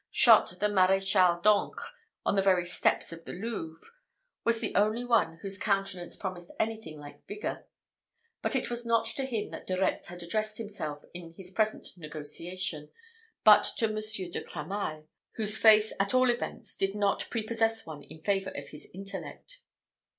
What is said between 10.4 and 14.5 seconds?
himself in his present negotiation, but to Monsieur de